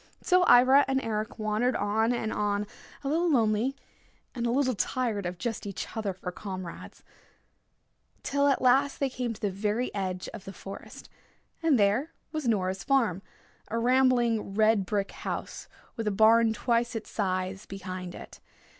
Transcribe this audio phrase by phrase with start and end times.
[0.23, 2.65] So Ivra and Eric wandered on and on,
[3.03, 3.75] a little lonely,
[4.33, 7.03] a little tired of just each other for comrades,
[8.23, 11.07] till at last they came to the very edge of the forest,
[11.61, 13.21] and there was Nora's farm,
[13.67, 18.39] a rambling red brick house, with a barn twice its size behind it.